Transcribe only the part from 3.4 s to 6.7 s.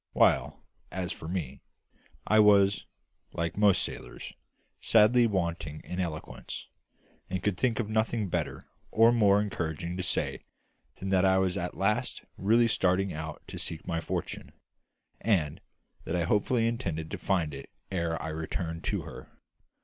most sailors sadly wanting in eloquence,